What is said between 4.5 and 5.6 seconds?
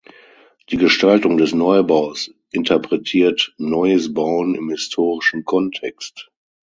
im historischen